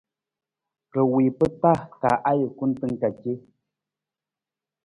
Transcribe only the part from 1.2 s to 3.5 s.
pa taa ka ajukun tan ka ce.